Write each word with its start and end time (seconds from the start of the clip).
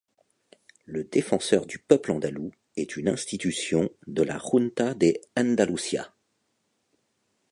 Le 0.85 1.03
Défenseur 1.03 1.67
du 1.67 1.77
peuple 1.77 2.09
andalou 2.11 2.51
est 2.75 2.95
une 2.97 3.07
institution 3.07 3.91
de 4.07 4.23
la 4.23 4.39
Junta 4.39 4.95
de 4.95 5.13
Andalucía. 5.37 6.11